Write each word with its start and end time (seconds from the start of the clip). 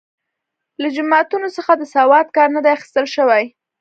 له 0.81 0.87
جوماتونو 0.95 1.47
څخه 1.57 1.71
د 1.77 1.83
سواد 1.93 2.27
کار 2.35 2.49
نه 2.55 2.59
دی 2.63 2.69
اخیستل 2.77 3.05
شوی. 3.15 3.43